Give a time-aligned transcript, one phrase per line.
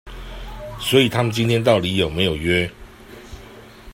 [0.79, 2.71] 所以他們今天到底有沒有約